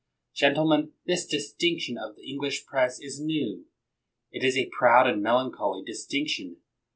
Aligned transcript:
Gentlemen, 0.33 0.93
this 1.05 1.27
distinction 1.27 1.95
of 1.95 2.15
the 2.15 2.27
English 2.27 2.65
Press 2.65 2.99
is 2.99 3.21
new; 3.21 3.67
it 4.31 4.43
is 4.43 4.57
a 4.57 4.71
proud 4.75 5.05
and 5.05 5.23
melan 5.23 5.53
choly 5.53 5.85
distinction. 5.85 6.57